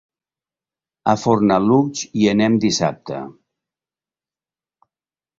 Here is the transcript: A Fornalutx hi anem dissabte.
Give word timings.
A 1.11 1.13
Fornalutx 1.23 2.01
hi 2.21 2.25
anem 2.31 2.55
dissabte. 2.63 3.19